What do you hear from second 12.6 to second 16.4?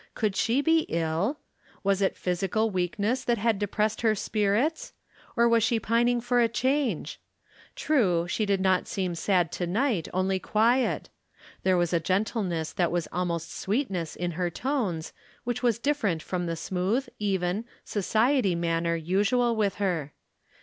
that was almost sweetness in her tones, which was different